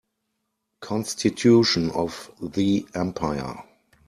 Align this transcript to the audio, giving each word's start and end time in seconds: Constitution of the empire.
Constitution 0.79 1.91
of 1.91 2.31
the 2.41 2.87
empire. 2.95 3.55